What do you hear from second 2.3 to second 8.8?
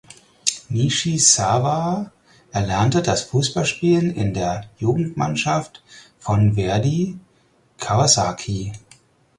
erlernte das Fußballspielen in der Jugendmannschaft von Verdy Kawasaki.